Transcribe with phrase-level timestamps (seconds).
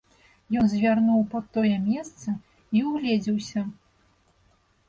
[0.61, 2.29] Ён звярнуў пад тое месца
[2.81, 3.67] і ўгледзеўся.